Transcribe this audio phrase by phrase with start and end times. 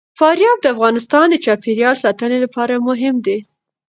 [0.19, 3.37] فاریاب د افغانستان د چاپیریال ساتنې لپاره مهم دي.